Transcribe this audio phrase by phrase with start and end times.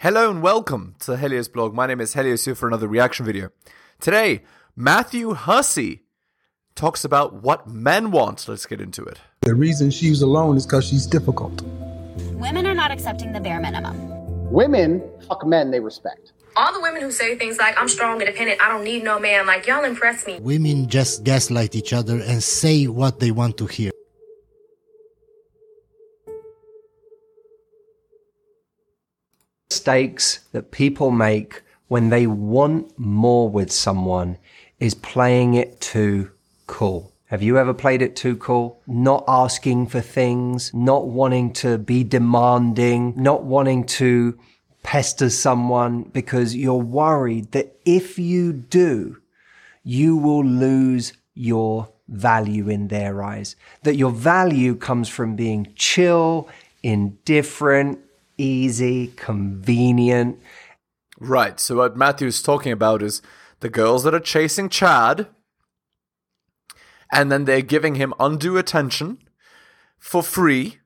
[0.00, 1.72] Hello and welcome to the Helios blog.
[1.72, 3.48] My name is Helios here for another reaction video.
[3.98, 4.42] Today,
[4.76, 6.02] Matthew Hussey
[6.74, 8.46] talks about what men want.
[8.46, 9.18] Let's get into it.
[9.40, 11.62] The reason she's alone is because she's difficult.
[12.34, 13.96] Women are not accepting the bare minimum.
[14.52, 16.32] Women fuck men they respect.
[16.56, 19.46] All the women who say things like, I'm strong, independent, I don't need no man,
[19.46, 20.40] like, y'all impress me.
[20.40, 23.92] Women just gaslight each other and say what they want to hear.
[29.86, 34.36] Mistakes that people make when they want more with someone
[34.80, 36.28] is playing it too
[36.66, 37.12] cool.
[37.26, 38.82] Have you ever played it too cool?
[38.88, 44.36] Not asking for things, not wanting to be demanding, not wanting to
[44.82, 49.18] pester someone because you're worried that if you do,
[49.84, 53.54] you will lose your value in their eyes.
[53.84, 56.48] That your value comes from being chill,
[56.82, 58.00] indifferent,
[58.38, 60.38] easy, convenient.
[61.18, 61.58] Right.
[61.58, 63.22] So, what Matthew's talking about is
[63.60, 65.28] the girls that are chasing Chad
[67.12, 69.18] and then they're giving him undue attention
[69.98, 70.78] for free.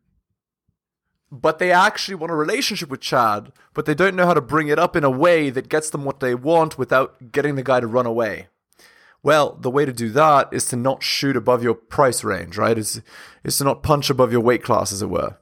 [1.32, 4.66] But they actually want a relationship with Chad, but they don't know how to bring
[4.66, 7.78] it up in a way that gets them what they want without getting the guy
[7.78, 8.48] to run away.
[9.22, 12.76] Well, the way to do that is to not shoot above your price range, right?
[12.76, 13.00] Is
[13.44, 15.36] is to not punch above your weight class, as it were.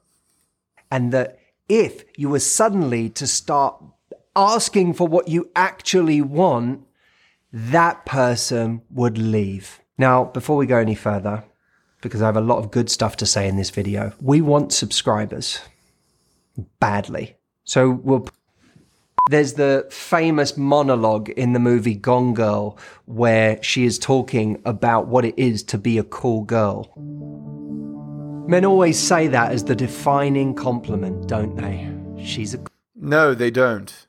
[0.91, 1.38] And that
[1.69, 3.81] if you were suddenly to start
[4.35, 6.81] asking for what you actually want,
[7.53, 9.79] that person would leave.
[9.97, 11.43] Now, before we go any further,
[12.01, 14.73] because I have a lot of good stuff to say in this video, we want
[14.73, 15.59] subscribers
[16.79, 17.35] badly.
[17.63, 18.27] So we'll
[19.29, 25.23] there's the famous monologue in the movie Gone Girl where she is talking about what
[25.23, 26.91] it is to be a cool girl.
[28.49, 31.87] Men always say that as the defining compliment, don't they?
[32.19, 32.59] She's a
[32.95, 34.07] No, they don't.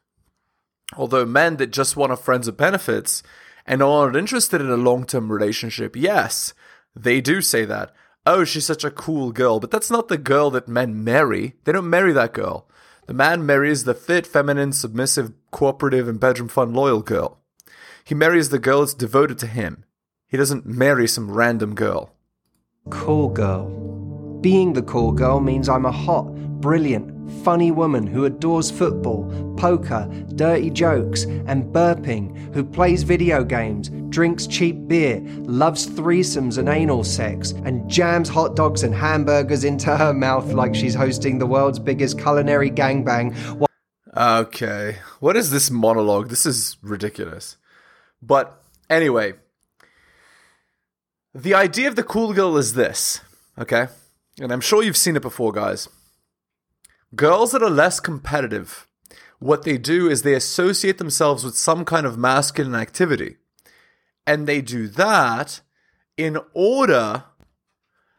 [0.96, 3.22] Although men that just want a friends with benefits
[3.66, 6.54] and aren't interested in a long term relationship, yes,
[6.96, 7.92] they do say that.
[8.24, 11.56] Oh, she's such a cool girl, but that's not the girl that men marry.
[11.64, 12.66] They don't marry that girl.
[13.08, 17.40] The man marries the fit, feminine, submissive, cooperative, and bedroom fun loyal girl.
[18.04, 19.84] He marries the girl that's devoted to him.
[20.28, 22.14] He doesn't marry some random girl.
[22.88, 23.99] cool girl.
[24.40, 30.08] Being the cool girl means I'm a hot, brilliant, funny woman who adores football, poker,
[30.34, 37.04] dirty jokes, and burping, who plays video games, drinks cheap beer, loves threesomes and anal
[37.04, 41.78] sex, and jams hot dogs and hamburgers into her mouth like she's hosting the world's
[41.78, 43.34] biggest culinary gangbang
[44.16, 44.96] Okay.
[45.20, 46.30] What is this monologue?
[46.30, 47.56] This is ridiculous.
[48.20, 49.34] But anyway,
[51.34, 53.20] the idea of the cool girl is this,
[53.58, 53.88] okay?
[54.40, 55.88] And I'm sure you've seen it before, guys.
[57.14, 58.88] Girls that are less competitive,
[59.38, 63.36] what they do is they associate themselves with some kind of masculine activity.
[64.26, 65.60] And they do that
[66.16, 67.24] in order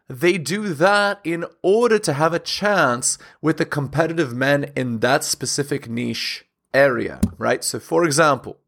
[0.09, 5.24] they do that in order to have a chance with the competitive men in that
[5.24, 6.44] specific niche
[6.74, 7.64] area, right?
[7.64, 8.59] So, for example,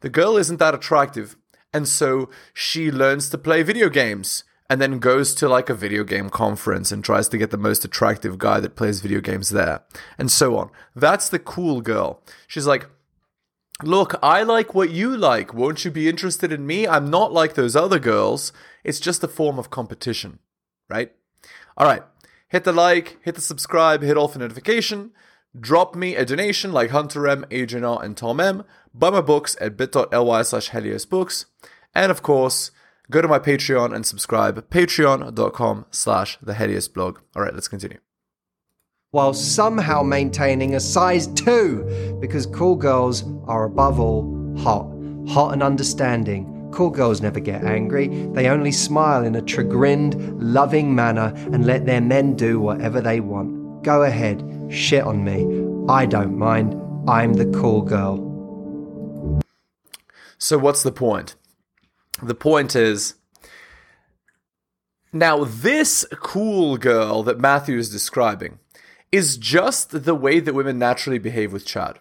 [0.00, 1.36] the girl isn't that attractive,
[1.72, 6.02] and so she learns to play video games and then goes to like a video
[6.04, 9.82] game conference and tries to get the most attractive guy that plays video games there,
[10.16, 10.70] and so on.
[10.96, 12.22] That's the cool girl.
[12.46, 12.86] She's like,
[13.82, 15.54] Look, I like what you like.
[15.54, 16.86] Won't you be interested in me?
[16.86, 18.52] I'm not like those other girls.
[18.84, 20.38] It's just a form of competition
[20.90, 21.12] right?
[21.78, 22.02] All right.
[22.48, 25.12] Hit the like, hit the subscribe, hit all for notification.
[25.58, 28.64] Drop me a donation like Hunter M, Adrian R, and Tom M.
[28.92, 31.46] Buy my books at bit.ly slash Helios Books.
[31.94, 32.72] And of course,
[33.10, 34.68] go to my Patreon and subscribe.
[34.70, 37.18] Patreon.com slash the Helios blog.
[37.36, 37.98] All right, let's continue.
[39.12, 44.22] while somehow maintaining a size 2 because cool girls are above all
[44.58, 44.86] hot,
[45.28, 46.46] hot and understanding.
[46.72, 48.06] Cool girls never get angry.
[48.28, 53.18] They only smile in a chagrined, loving manner and let their men do whatever they
[53.18, 53.82] want.
[53.82, 55.44] Go ahead, shit on me.
[55.92, 56.80] I don't mind.
[57.08, 58.28] I'm the cool girl.
[60.38, 61.34] So, what's the point?
[62.22, 63.14] The point is
[65.12, 68.60] now, this cool girl that Matthew is describing
[69.10, 71.98] is just the way that women naturally behave with Chad,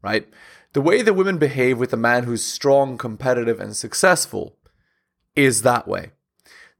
[0.00, 0.28] right?
[0.72, 4.56] The way that women behave with a man who's strong, competitive, and successful
[5.34, 6.12] is that way.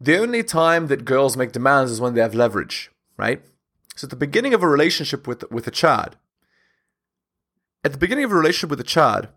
[0.00, 3.42] The only time that girls make demands is when they have leverage, right?
[3.96, 6.14] So, at the beginning of a relationship with, with a Chad,
[7.82, 9.30] at the beginning of a relationship with a Chad,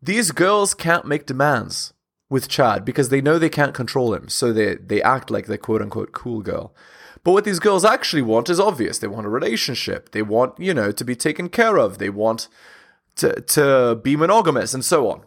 [0.00, 1.92] these girls can't make demands
[2.30, 5.58] with Chad because they know they can't control him, so they they act like the
[5.58, 6.74] quote unquote cool girl.
[7.24, 8.98] But what these girls actually want is obvious.
[8.98, 10.12] They want a relationship.
[10.12, 11.98] They want, you know, to be taken care of.
[11.98, 12.48] They want
[13.16, 15.24] to, to be monogamous and so on.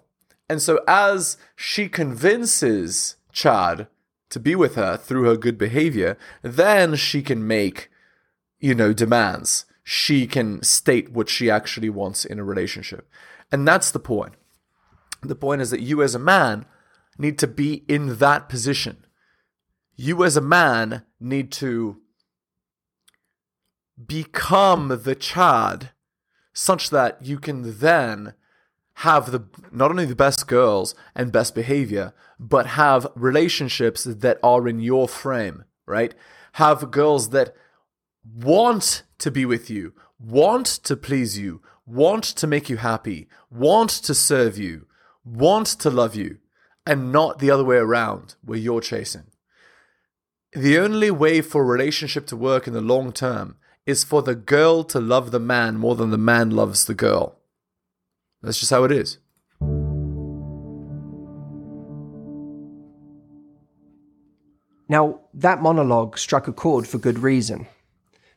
[0.50, 3.88] And so as she convinces Chad
[4.30, 7.90] to be with her through her good behavior, then she can make,
[8.60, 9.66] you know, demands.
[9.84, 13.08] She can state what she actually wants in a relationship.
[13.52, 14.34] And that's the point.
[15.22, 16.66] The point is that you as a man
[17.18, 19.06] need to be in that position.
[19.96, 21.98] You as a man need to
[24.04, 25.92] become the Chad
[26.54, 28.34] such that you can then
[28.96, 34.68] have the not only the best girls and best behavior, but have relationships that are
[34.68, 36.14] in your frame, right?
[36.54, 37.56] Have girls that
[38.24, 43.90] want to be with you, want to please you, want to make you happy, want
[43.90, 44.88] to serve you,
[45.24, 46.38] want to love you,
[46.86, 49.24] and not the other way around where you're chasing.
[50.54, 54.36] The only way for a relationship to work in the long term is for the
[54.36, 57.40] girl to love the man more than the man loves the girl.
[58.42, 59.18] That's just how it is.
[64.90, 67.68] Now, that monologue struck a chord for good reason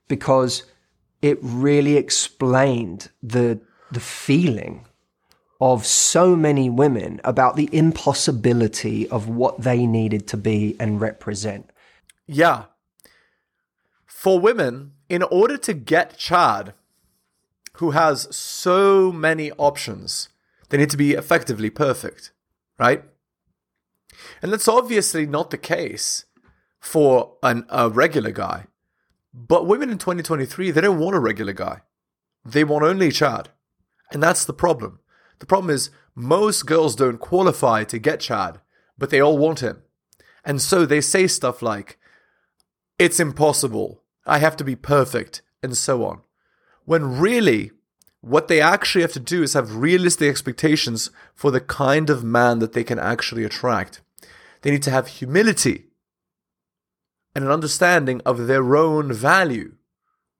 [0.07, 0.63] because
[1.21, 3.61] it really explained the,
[3.91, 4.87] the feeling
[5.65, 11.71] of so many women about the impossibility of what they needed to be and represent.
[12.27, 12.65] Yeah.
[14.05, 16.75] For women, in order to get Chad,
[17.79, 20.29] who has so many options,
[20.69, 22.31] they need to be effectively perfect,
[22.79, 23.03] right?
[24.43, 26.27] And that's obviously not the case
[26.79, 28.67] for an, a regular guy.
[29.33, 31.81] But women in 2023, they don't want a regular guy.
[32.45, 33.49] They want only Chad.
[34.13, 34.99] And that's the problem.
[35.39, 38.61] The problem is most girls don't qualify to get Chad,
[38.97, 39.83] but they all want him.
[40.45, 41.99] And so they say stuff like,
[42.99, 44.03] it's impossible.
[44.27, 46.21] I have to be perfect, and so on.
[46.85, 47.73] When really,
[48.21, 52.59] what they actually have to do is have realistic expectations for the kind of man
[52.61, 54.01] that they can actually attract.
[54.63, 55.87] They need to have humility
[57.35, 59.75] and an understanding of their own value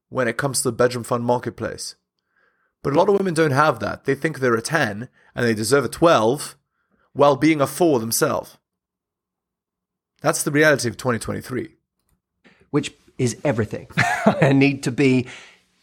[0.09, 1.97] when it comes to the bedroom fund marketplace.
[2.85, 4.05] But a lot of women don't have that.
[4.05, 6.55] They think they're a 10 and they deserve a 12
[7.15, 8.59] while being a 4 themselves.
[10.21, 11.77] That's the reality of 2023.
[12.71, 13.89] Which is everything.
[14.27, 15.27] I need to be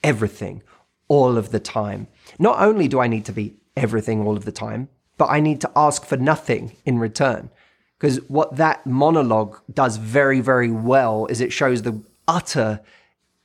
[0.04, 0.62] everything
[1.08, 2.08] all of the time.
[2.38, 4.88] Not only do I need to be everything all of the time,
[5.18, 7.50] but I need to ask for nothing in return.
[7.98, 12.80] Because what that monologue does very, very well is it shows the utter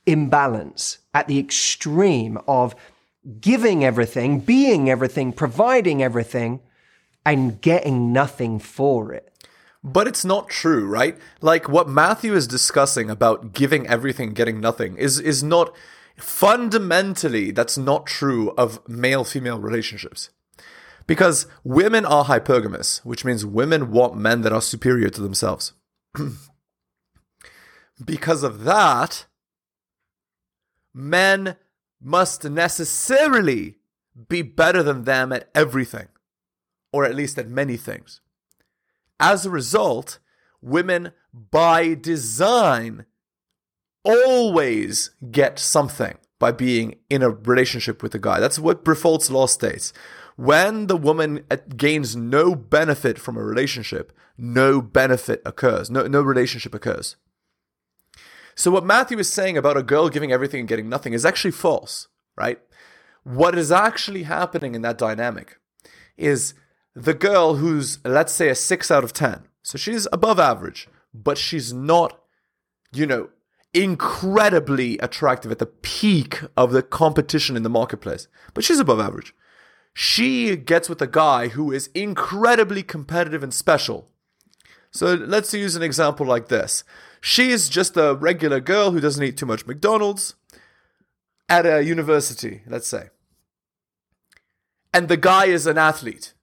[0.05, 2.75] imbalance at the extreme of
[3.39, 6.61] giving everything, being everything, providing everything,
[7.25, 9.33] and getting nothing for it.
[9.83, 11.17] But it's not true, right?
[11.41, 15.75] Like what Matthew is discussing about giving everything, getting nothing is is not
[16.17, 20.29] fundamentally that's not true of male female relationships.
[21.05, 25.73] Because women are hypergamous, which means women want men that are superior to themselves.
[28.05, 29.25] because of that,
[30.93, 31.55] men
[32.01, 33.77] must necessarily
[34.29, 36.07] be better than them at everything,
[36.91, 38.21] or at least at many things.
[39.19, 40.19] As a result,
[40.61, 43.05] women by design
[44.03, 48.39] always get something by being in a relationship with a guy.
[48.39, 49.91] That's what Briffault's law states.
[50.35, 56.75] When the woman gains no benefit from a relationship, no benefit occurs, no, no relationship
[56.75, 57.15] occurs.
[58.57, 61.51] So, what Matthew is saying about a girl giving everything and getting nothing is actually
[61.51, 62.59] false, right?
[63.23, 65.59] What is actually happening in that dynamic
[66.17, 66.55] is
[66.95, 69.43] the girl who's, let's say, a six out of 10.
[69.61, 72.19] So she's above average, but she's not,
[72.91, 73.29] you know,
[73.75, 79.35] incredibly attractive at the peak of the competition in the marketplace, but she's above average.
[79.93, 84.07] She gets with a guy who is incredibly competitive and special.
[84.89, 86.83] So let's use an example like this.
[87.21, 90.35] She's just a regular girl who doesn't eat too much McDonald's
[91.49, 93.09] at a university, let's say.
[94.93, 96.33] And the guy is an athlete.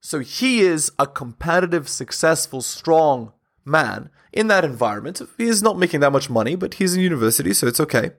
[0.00, 3.32] So he is a competitive, successful, strong
[3.64, 5.22] man in that environment.
[5.38, 8.12] He is not making that much money, but he's in university, so it's okay.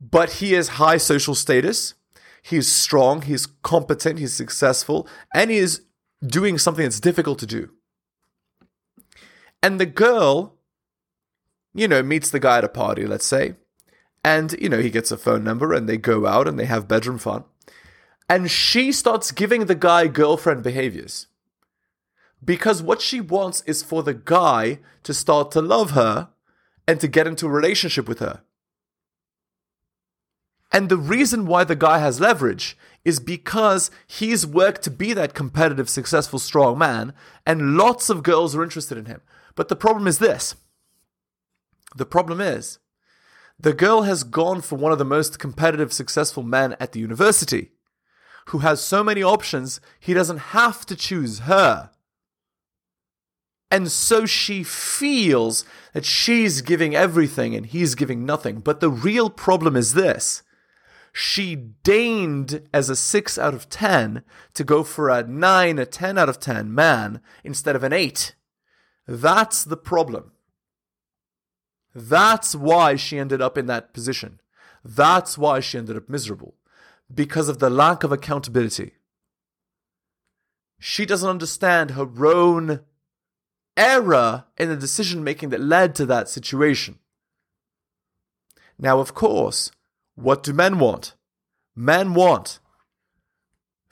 [0.00, 1.94] But he has high social status.
[2.42, 5.80] He's strong, he's competent, he's successful, and he is
[6.22, 7.70] doing something that's difficult to do.
[9.64, 10.56] And the girl,
[11.72, 13.54] you know, meets the guy at a party, let's say,
[14.22, 16.86] and, you know, he gets a phone number and they go out and they have
[16.86, 17.44] bedroom fun.
[18.28, 21.28] And she starts giving the guy girlfriend behaviors.
[22.44, 26.28] Because what she wants is for the guy to start to love her
[26.86, 28.42] and to get into a relationship with her.
[30.74, 35.32] And the reason why the guy has leverage is because he's worked to be that
[35.32, 37.12] competitive, successful, strong man,
[37.46, 39.20] and lots of girls are interested in him.
[39.54, 40.56] But the problem is this
[41.94, 42.80] the problem is
[43.56, 47.70] the girl has gone for one of the most competitive, successful men at the university
[48.48, 51.90] who has so many options, he doesn't have to choose her.
[53.70, 58.58] And so she feels that she's giving everything and he's giving nothing.
[58.58, 60.42] But the real problem is this
[61.16, 66.18] she deigned as a 6 out of 10 to go for a 9, a 10
[66.18, 68.34] out of 10 man instead of an 8.
[69.06, 70.32] That's the problem.
[71.94, 74.40] That's why she ended up in that position.
[74.84, 76.56] That's why she ended up miserable.
[77.14, 78.94] Because of the lack of accountability.
[80.80, 82.80] She doesn't understand her own
[83.76, 86.98] error in the decision making that led to that situation.
[88.76, 89.70] Now, of course,
[90.14, 91.14] what do men want?
[91.74, 92.60] Men want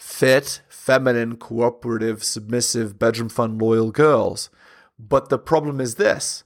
[0.02, 4.50] fit, feminine, cooperative, submissive, bedroom fun, loyal girls.
[4.98, 6.44] But the problem is this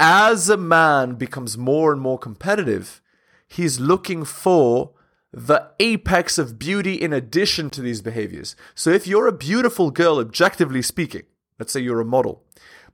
[0.00, 3.00] as a man becomes more and more competitive,
[3.46, 4.92] he's looking for
[5.32, 8.56] the apex of beauty in addition to these behaviors.
[8.74, 11.22] So if you're a beautiful girl, objectively speaking,
[11.58, 12.42] let's say you're a model,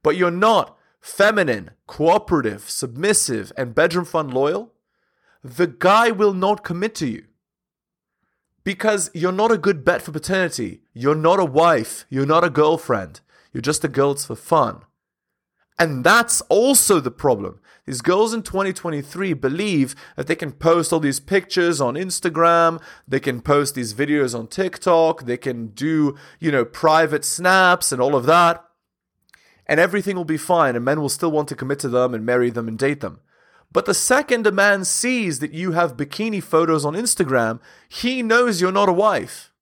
[0.03, 4.75] but you're not feminine, cooperative, submissive, and bedroom fun loyal,
[5.43, 7.25] the guy will not commit to you.
[8.65, 10.83] Because you're not a good bet for paternity.
[10.93, 12.05] You're not a wife.
[12.11, 13.21] You're not a girlfriend.
[13.53, 14.83] You're just a girl for fun.
[15.79, 17.61] And that's also the problem.
[17.87, 23.21] These girls in 2023 believe that they can post all these pictures on Instagram, they
[23.21, 28.15] can post these videos on TikTok, they can do, you know, private snaps and all
[28.15, 28.63] of that.
[29.67, 32.27] And everything will be fine, and men will still want to commit to them and
[32.27, 33.21] marry them and date them.
[33.71, 38.61] But the second a man sees that you have bikini photos on Instagram, he knows
[38.61, 39.53] you're not a wife.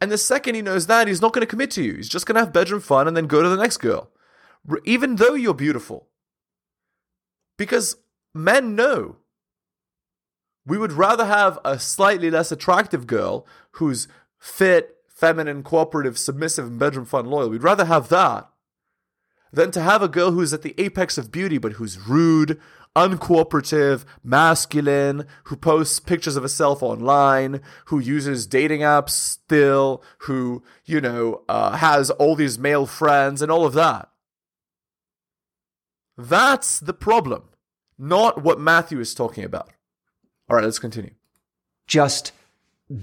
[0.00, 1.94] And the second he knows that, he's not going to commit to you.
[1.94, 4.10] He's just going to have bedroom fun and then go to the next girl,
[4.84, 6.08] even though you're beautiful.
[7.56, 7.96] Because
[8.34, 9.16] men know.
[10.66, 16.78] We would rather have a slightly less attractive girl who's fit, feminine, cooperative, submissive, and
[16.78, 17.50] bedroom fun loyal.
[17.50, 18.48] We'd rather have that
[19.54, 22.60] than to have a girl who's at the apex of beauty but who's rude,
[22.96, 31.00] uncooperative, masculine, who posts pictures of herself online, who uses dating apps still, who, you
[31.00, 34.08] know, uh, has all these male friends and all of that.
[36.16, 37.44] That's the problem,
[37.98, 39.70] not what Matthew is talking about.
[40.48, 41.14] All right, let's continue.
[41.86, 42.32] Just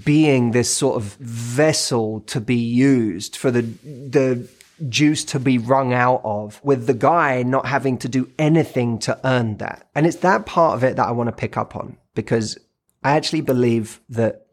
[0.04, 4.48] being this sort of vessel to be used for the the
[4.88, 9.18] juice to be wrung out of with the guy not having to do anything to
[9.24, 9.88] earn that.
[9.94, 12.58] And it's that part of it that I want to pick up on because
[13.02, 14.46] I actually believe that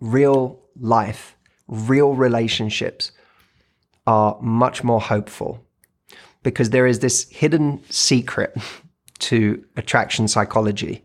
[0.00, 3.12] real life, real relationships
[4.06, 5.64] are much more hopeful
[6.42, 8.56] because there is this hidden secret
[9.18, 11.04] to attraction psychology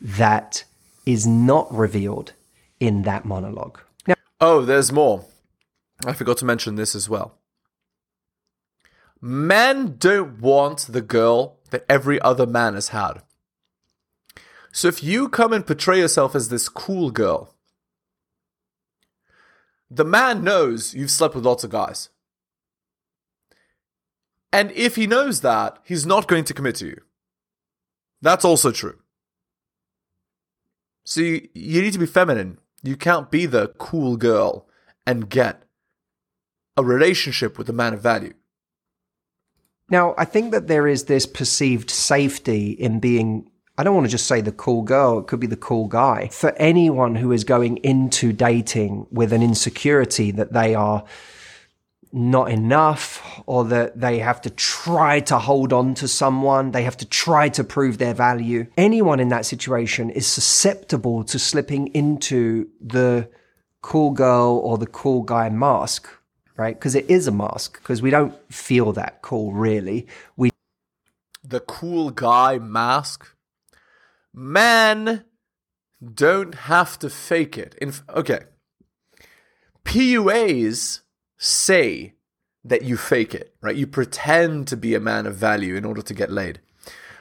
[0.00, 0.64] that
[1.04, 2.32] is not revealed
[2.78, 3.78] in that monologue.
[4.06, 5.24] Now, Oh, there's more.
[6.06, 7.34] I forgot to mention this as well.
[9.20, 13.22] Men don't want the girl that every other man has had.
[14.72, 17.54] So if you come and portray yourself as this cool girl,
[19.90, 22.08] the man knows you've slept with lots of guys.
[24.52, 27.00] And if he knows that, he's not going to commit to you.
[28.22, 28.98] That's also true.
[31.04, 32.58] So you, you need to be feminine.
[32.82, 34.68] You can't be the cool girl
[35.06, 35.64] and get
[36.76, 38.34] a relationship with a man of value.
[39.90, 44.10] Now, I think that there is this perceived safety in being, I don't want to
[44.10, 46.28] just say the cool girl, it could be the cool guy.
[46.28, 51.04] For anyone who is going into dating with an insecurity that they are
[52.12, 56.96] not enough or that they have to try to hold on to someone, they have
[56.96, 58.66] to try to prove their value.
[58.76, 63.28] Anyone in that situation is susceptible to slipping into the
[63.82, 66.08] cool girl or the cool guy mask
[66.60, 66.78] right?
[66.78, 70.06] Because it is a mask, because we don't feel that cool, really.
[70.36, 70.50] We
[71.42, 73.34] the cool guy mask.
[74.34, 75.24] Men
[76.02, 77.74] don't have to fake it.
[77.80, 78.40] In, okay.
[79.86, 81.00] PUAs
[81.38, 82.12] say
[82.62, 83.74] that you fake it, right?
[83.74, 86.60] You pretend to be a man of value in order to get laid.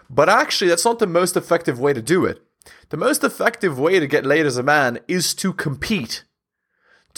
[0.10, 2.44] But actually, that's not the most effective way to do it.
[2.90, 6.26] The most effective way to get laid as a man is to compete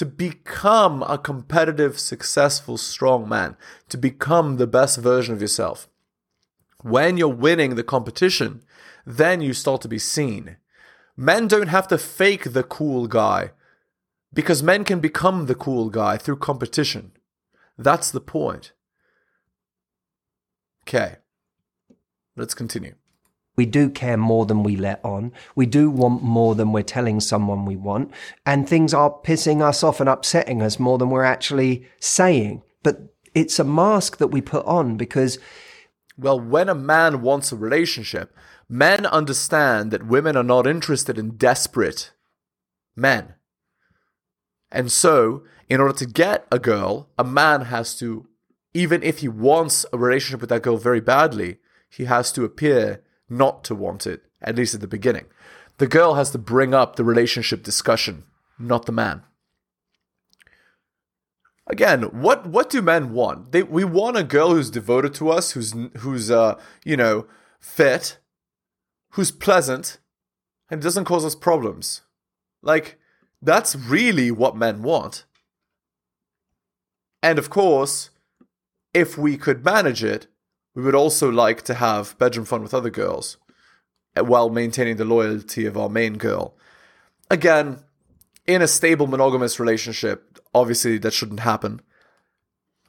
[0.02, 3.56] to become a competitive, successful, strong man,
[3.88, 5.88] to become the best version of yourself.
[6.82, 8.64] When you're winning the competition,
[9.06, 10.58] then you start to be seen.
[11.16, 13.52] Men don't have to fake the cool guy
[14.34, 17.12] because men can become the cool guy through competition.
[17.78, 18.72] That's the point.
[20.82, 21.18] Okay,
[22.36, 22.96] let's continue.
[23.56, 25.34] We do care more than we let on.
[25.56, 28.12] We do want more than we're telling someone we want.
[28.46, 32.64] And things are pissing us off and upsetting us more than we're actually saying.
[32.82, 35.38] But it's a mask that we put on because
[36.18, 38.36] Well, when a man wants a relationship,
[38.70, 42.12] men understand that women are not interested in desperate
[42.96, 43.36] men.
[44.72, 48.28] And so, in order to get a girl, a man has to,
[48.74, 51.58] even if he wants a relationship with that girl very badly,
[51.90, 55.26] he has to appear not to want it, at least at the beginning.
[55.78, 58.26] The girl has to bring up the relationship discussion,
[58.60, 59.24] not the man.
[61.68, 63.52] Again, what what do men want?
[63.52, 67.28] They we want a girl who's devoted to us, who's who's uh, you know,
[67.60, 68.18] fit,
[69.12, 69.98] who's pleasant,
[70.70, 72.02] and doesn't cause us problems.
[72.62, 73.00] Like
[73.42, 75.26] that's really what men want.
[77.24, 78.10] And of course,
[78.94, 80.28] if we could manage it,
[80.74, 83.38] we would also like to have bedroom fun with other girls
[84.16, 86.56] uh, while maintaining the loyalty of our main girl.
[87.30, 87.80] Again,
[88.48, 91.82] in a stable monogamous relationship, obviously that shouldn't happen.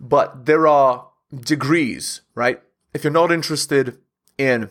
[0.00, 2.60] But there are degrees, right?
[2.92, 3.98] If you're not interested
[4.36, 4.70] in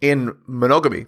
[0.00, 1.06] in monogamy,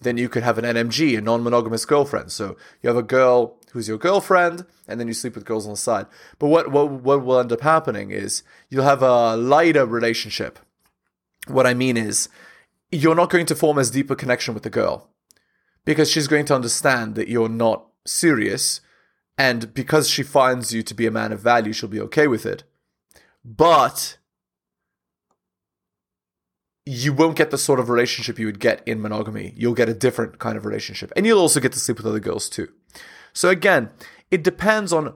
[0.00, 2.32] then you could have an NMG, a non-monogamous girlfriend.
[2.32, 5.72] So you have a girl who's your girlfriend, and then you sleep with girls on
[5.72, 6.06] the side.
[6.38, 10.58] But what what what will end up happening is you'll have a lighter relationship.
[11.46, 12.28] What I mean is
[12.90, 15.10] you're not going to form as deep a connection with the girl
[15.84, 18.80] because she's going to understand that you're not serious,
[19.36, 22.44] and because she finds you to be a man of value, she'll be okay with
[22.44, 22.64] it.
[23.44, 24.18] But
[26.88, 29.52] you won't get the sort of relationship you would get in monogamy.
[29.56, 31.12] You'll get a different kind of relationship.
[31.14, 32.68] And you'll also get to sleep with other girls too.
[33.32, 33.90] So again,
[34.30, 35.14] it depends on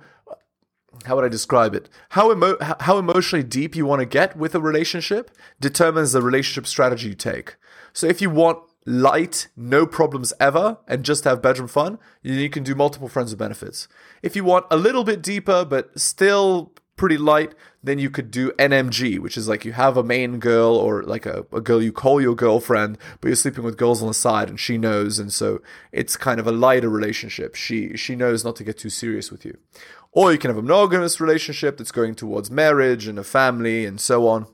[1.05, 1.89] how would I describe it?
[2.11, 6.67] How emo- how emotionally deep you want to get with a relationship determines the relationship
[6.67, 7.57] strategy you take.
[7.93, 12.63] So if you want light, no problems ever, and just have bedroom fun, you can
[12.63, 13.89] do multiple friends with benefits.
[14.23, 16.73] If you want a little bit deeper but still
[17.03, 20.77] pretty light, then you could do NMG, which is like you have a main girl
[20.77, 24.07] or like a, a girl you call your girlfriend, but you're sleeping with girls on
[24.07, 25.61] the side and she knows, and so
[25.91, 27.57] it's kind of a lighter relationship.
[27.57, 29.59] She she knows not to get too serious with you.
[30.13, 34.01] Or you can have a monogamous relationship that's going towards marriage and a family and
[34.01, 34.47] so on.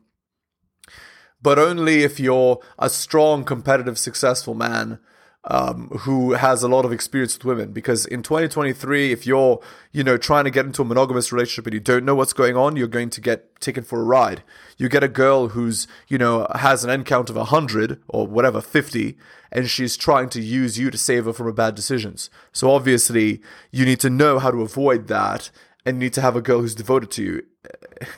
[1.43, 5.01] But only if you're a strong, competitive, successful man
[5.49, 7.73] um, who has a lot of experience with women.
[7.73, 9.61] Because in 2023, if you're,
[9.93, 12.57] you know, trying to get into a monogamous relationship and you don't know what's going
[12.57, 14.43] on, you're going to get taken for a ride.
[14.77, 18.61] You get a girl who's, you know, has an end count of 100 or whatever,
[18.61, 19.17] 50,
[19.51, 22.29] and she's trying to use you to save her from her bad decisions.
[22.53, 23.41] So obviously,
[23.73, 25.51] you need to know how to avoid that
[25.87, 27.43] and you need to have a girl who's devoted to you.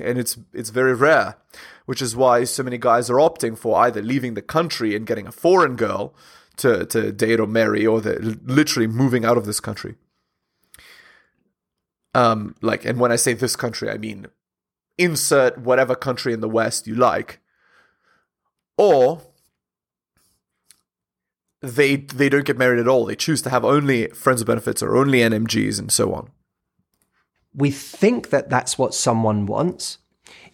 [0.01, 1.37] And it's it's very rare,
[1.87, 5.27] which is why so many guys are opting for either leaving the country and getting
[5.27, 6.14] a foreign girl
[6.61, 9.96] to, to date or marry, or literally moving out of this country.
[12.14, 14.27] Um, like, and when I say this country, I mean
[14.99, 17.40] insert whatever country in the West you like,
[18.77, 19.23] or
[21.62, 23.07] they they don't get married at all.
[23.07, 26.31] They choose to have only friends of benefits or only NMGs and so on.
[27.55, 29.99] we think that that's what someone wants.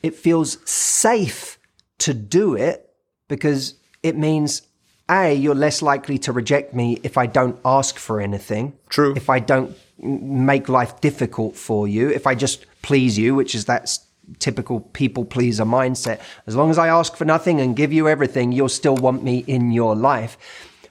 [0.02, 1.58] It feels safe
[1.98, 2.90] to do it
[3.28, 4.62] because it means
[5.08, 8.76] A, you're less likely to reject me if I don't ask for anything.
[8.88, 9.14] True.
[9.14, 13.66] If I don't make life difficult for you, if I just please you, which is
[13.66, 13.96] that
[14.38, 16.20] typical people pleaser mindset.
[16.46, 19.44] As long as I ask for nothing and give you everything, you'll still want me
[19.46, 20.36] in your life.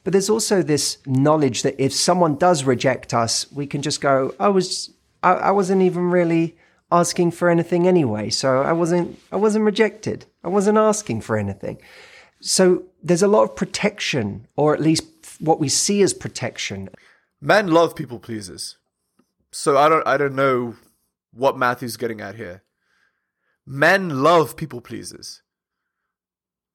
[0.04, 4.34] But there's also this knowledge that if someone does reject us, we can just go,
[4.39, 4.91] I was
[5.23, 6.56] I, I wasn't even really
[6.91, 8.30] asking for anything anyway.
[8.30, 10.25] So I wasn't I wasn't rejected.
[10.43, 11.82] I wasn't asking for anything.
[12.47, 15.03] So there's a lot of protection, or at least
[15.39, 16.89] what we see as protection.
[17.41, 18.77] Men love people pleasers.
[19.51, 20.75] So I don't I don't know
[21.34, 22.62] what Matthew's getting at here.
[23.65, 25.41] Men love people pleasers.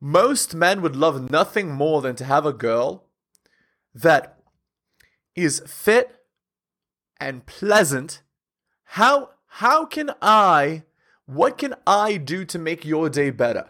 [0.01, 3.05] Most men would love nothing more than to have a girl
[3.95, 4.41] that
[5.37, 6.25] is fit
[7.21, 8.23] and pleasant.
[8.83, 10.83] How how can I
[11.27, 13.69] what can I do to make your day better?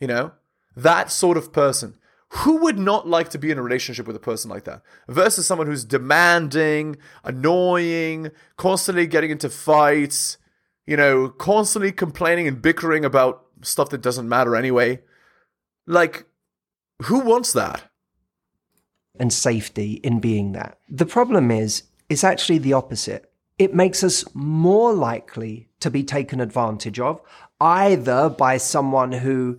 [0.00, 0.32] You know?
[0.76, 1.96] That sort of person.
[2.34, 4.82] Who would not like to be in a relationship with a person like that?
[5.08, 10.38] Versus someone who's demanding, annoying, constantly getting into fights,
[10.86, 15.00] you know, constantly complaining and bickering about stuff that doesn't matter anyway.
[15.86, 16.26] Like,
[17.02, 17.90] who wants that?
[19.20, 20.78] and safety in being that.
[20.88, 23.30] The problem is, it's actually the opposite.
[23.58, 27.20] It makes us more likely to be taken advantage of,
[27.60, 29.58] either by someone who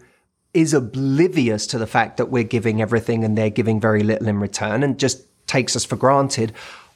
[0.53, 4.39] is oblivious to the fact that we're giving everything and they're giving very little in
[4.39, 6.53] return and just takes us for granted,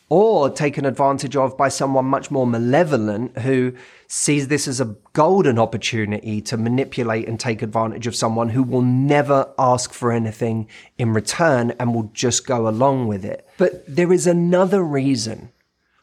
[0.08, 3.74] or taken advantage of by someone much more malevolent who
[4.08, 8.84] sees this as a golden opportunity to manipulate and take advantage of someone who will
[8.84, 13.48] never ask for anything in return and will just go along with it.
[13.58, 15.52] But there is another reason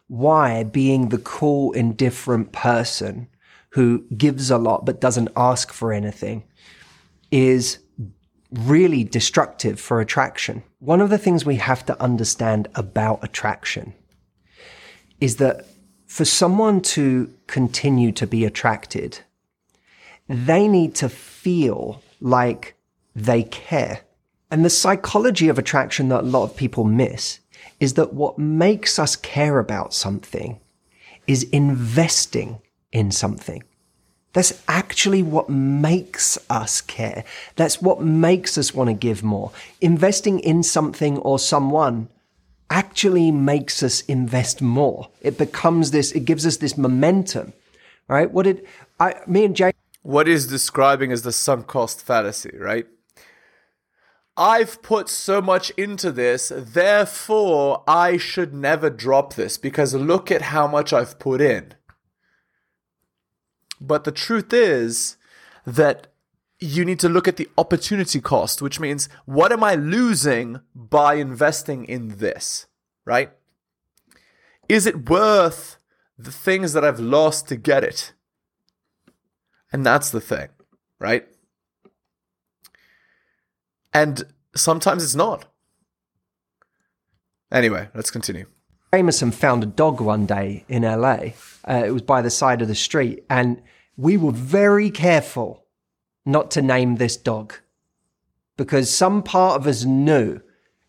[0.08, 3.28] why being the cool, indifferent person
[3.70, 6.42] who gives a lot but doesn't ask for anything
[7.32, 7.78] is
[8.52, 10.62] really destructive for attraction.
[10.78, 13.94] One of the things we have to understand about attraction
[15.20, 15.66] is that
[16.06, 19.20] for someone to continue to be attracted,
[20.28, 22.74] they need to feel like
[23.16, 24.00] they care.
[24.50, 27.40] And the psychology of attraction that a lot of people miss
[27.80, 30.60] is that what makes us care about something
[31.26, 32.60] is investing
[32.92, 33.64] in something.
[34.32, 37.24] That's actually what makes us care.
[37.56, 39.52] That's what makes us want to give more.
[39.80, 42.08] Investing in something or someone
[42.70, 45.08] actually makes us invest more.
[45.20, 47.52] It becomes this, it gives us this momentum,
[48.08, 48.30] right?
[48.30, 48.66] What did
[48.98, 52.86] I, me and Jay, What is describing as the sunk cost fallacy, right?
[54.34, 60.40] I've put so much into this, therefore I should never drop this because look at
[60.42, 61.74] how much I've put in.
[63.86, 65.16] But the truth is
[65.66, 66.06] that
[66.60, 71.14] you need to look at the opportunity cost, which means what am I losing by
[71.14, 72.66] investing in this,
[73.04, 73.32] right?
[74.68, 75.78] Is it worth
[76.16, 78.12] the things that I've lost to get it?
[79.72, 80.48] And that's the thing,
[81.00, 81.26] right?
[83.92, 84.22] And
[84.54, 85.46] sometimes it's not.
[87.50, 88.46] Anyway, let's continue.
[88.94, 91.32] Jameson found a dog one day in LA.
[91.66, 93.62] Uh, it was by the side of the street, and
[93.96, 95.64] we were very careful
[96.26, 97.54] not to name this dog
[98.58, 100.42] because some part of us knew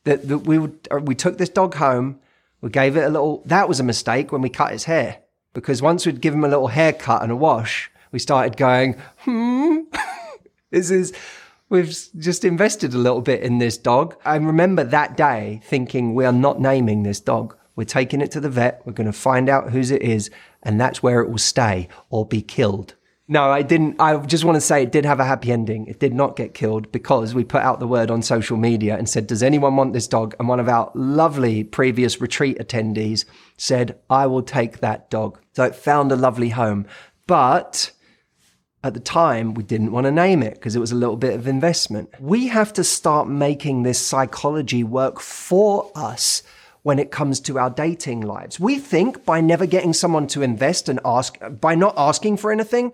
[0.04, 2.20] that, that we would, uh, we took this dog home,
[2.60, 3.42] we gave it a little.
[3.46, 5.20] That was a mistake when we cut his hair
[5.54, 9.80] because once we'd give him a little haircut and a wash, we started going, hmm,
[10.72, 11.14] this is.
[11.70, 11.88] We've
[12.20, 14.18] just invested a little bit in this dog.
[14.26, 17.56] I remember that day thinking, we are not naming this dog.
[17.76, 18.82] We're taking it to the vet.
[18.86, 20.30] We're going to find out whose it is,
[20.62, 22.96] and that's where it will stay or be killed.
[23.28, 24.02] No, I didn't.
[24.02, 25.88] I just want to say it did have a happy ending.
[25.88, 29.08] It did not get killed because we put out the word on social media and
[29.08, 30.36] said, Does anyone want this dog?
[30.40, 33.24] And one of our lovely previous retreat attendees
[33.58, 35.40] said, I will take that dog.
[35.54, 36.86] So it found a lovely home.
[37.26, 37.92] But
[38.84, 41.34] at the time, we didn't want to name it because it was a little bit
[41.34, 42.10] of investment.
[42.20, 46.44] We have to start making this psychology work for us
[46.84, 48.60] when it comes to our dating lives.
[48.60, 52.94] We think by never getting someone to invest and ask, by not asking for anything,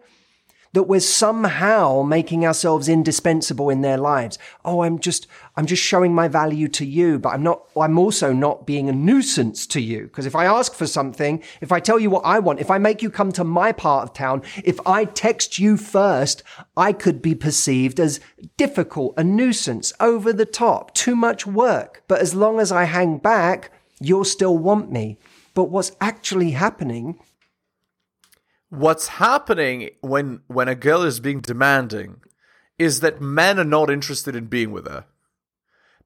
[0.74, 4.38] that we're somehow making ourselves indispensable in their lives.
[4.64, 5.26] Oh, I'm just,
[5.56, 8.94] I'm just showing my value to you, but I'm not, I'm also not being a
[8.94, 10.04] nuisance to you.
[10.04, 12.78] Because if I ask for something, if I tell you what I want, if I
[12.78, 16.44] make you come to my part of town, if I text you first,
[16.78, 18.20] I could be perceived as
[18.56, 22.04] difficult, a nuisance, over the top, too much work.
[22.08, 25.18] But as long as I hang back, you'll still want me.
[25.54, 27.20] But what's actually happening
[28.70, 32.22] What's happening when when a girl is being demanding
[32.78, 35.06] is that men are not interested in being with her.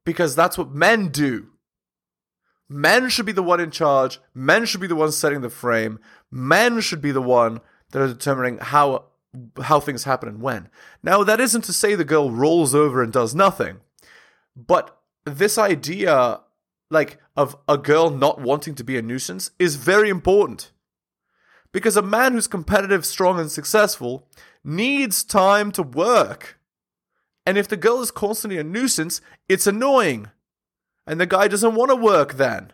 [0.05, 1.47] Because that's what men do.
[2.69, 4.19] Men should be the one in charge.
[4.33, 5.99] Men should be the ones setting the frame.
[6.31, 7.59] Men should be the one
[7.91, 9.07] that are determining how
[9.61, 10.69] how things happen and when.
[11.03, 13.81] Now that isn't to say the girl rolls over and does nothing.
[14.55, 16.39] But this idea
[16.93, 20.71] like of a girl not wanting to be a nuisance is very important.
[21.73, 24.27] Because a man who's competitive, strong, and successful
[24.63, 26.59] needs time to work.
[27.45, 30.29] And if the girl is constantly a nuisance, it's annoying.
[31.05, 32.71] And the guy doesn't want to work then.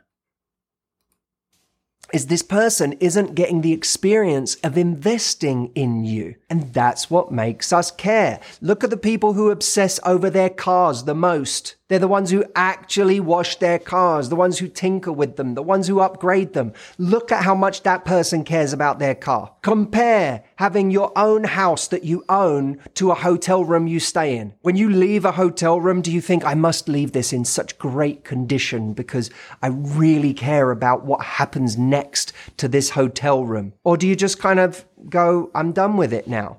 [2.13, 6.35] is this person isn't getting the experience of investing in you.
[6.49, 8.39] And that's what makes us care.
[8.61, 11.75] Look at the people who obsess over their cars the most.
[11.89, 15.63] They're the ones who actually wash their cars, the ones who tinker with them, the
[15.63, 16.71] ones who upgrade them.
[16.99, 19.55] Look at how much that person cares about their car.
[19.63, 24.53] Compare having your own house that you own to a hotel room you stay in.
[24.61, 27.79] When you leave a hotel room, do you think, I must leave this in such
[27.79, 29.31] great condition because
[29.63, 33.73] I really care about what happens next to this hotel room?
[33.83, 36.57] Or do you just kind of go, I'm done with it now?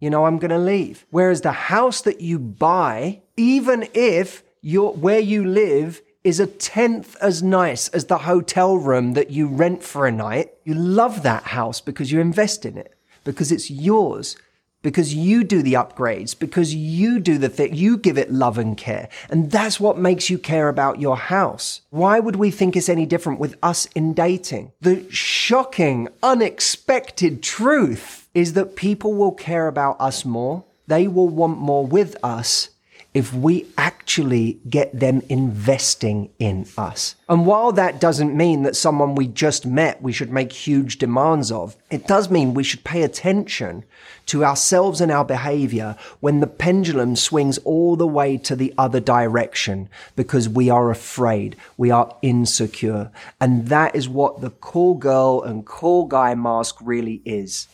[0.00, 1.06] you know, I'm going to leave.
[1.10, 7.16] Whereas the house that you buy, even if your where you live is a tenth
[7.20, 11.42] as nice as the hotel room that you rent for a night, you love that
[11.42, 12.94] house because you invest in it,
[13.24, 14.36] because it's yours,
[14.82, 18.76] because you do the upgrades, because you do the thing, you give it love and
[18.76, 19.08] care.
[19.30, 21.82] And that's what makes you care about your house.
[21.90, 24.70] Why would we think it's any different with us in dating?
[24.80, 30.64] The shocking, unexpected truth is that people will care about us more.
[30.86, 32.68] They will want more with us
[33.14, 37.14] if we actually get them investing in us.
[37.28, 41.52] And while that doesn't mean that someone we just met we should make huge demands
[41.52, 43.84] of, it does mean we should pay attention
[44.26, 49.00] to ourselves and our behavior when the pendulum swings all the way to the other
[49.00, 53.10] direction because we are afraid, we are insecure.
[53.40, 57.68] And that is what the cool girl and cool guy mask really is.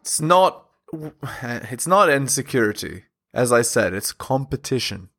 [0.00, 0.64] It's not.
[1.42, 3.04] It's not insecurity.
[3.38, 5.10] As I said, it's competition.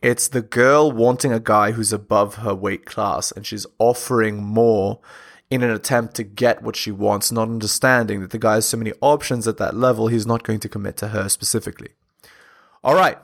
[0.00, 5.00] It's the girl wanting a guy who's above her weight class and she's offering more
[5.50, 8.78] in an attempt to get what she wants, not understanding that the guy has so
[8.78, 11.90] many options at that level, he's not going to commit to her specifically.
[12.82, 13.18] All right,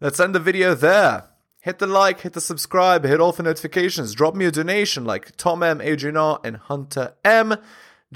[0.00, 1.28] let's end the video there.
[1.60, 5.36] Hit the like, hit the subscribe, hit all the notifications, drop me a donation like
[5.36, 7.54] Tom M, Adrian R, and Hunter M.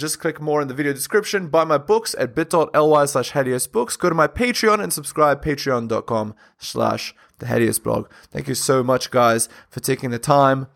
[0.01, 1.49] Just click more in the video description.
[1.49, 3.31] Buy my books at bit.ly slash
[3.67, 3.97] books.
[3.97, 7.47] Go to my Patreon and subscribe patreon.com slash the
[7.79, 8.11] blog.
[8.31, 10.67] Thank you so much, guys, for taking the time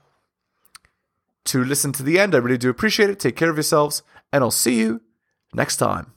[1.46, 2.34] to listen to the end.
[2.34, 3.20] I really do appreciate it.
[3.20, 5.00] Take care of yourselves, and I'll see you
[5.52, 6.13] next time.